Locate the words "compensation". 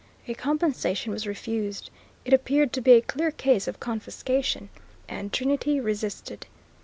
0.35-1.11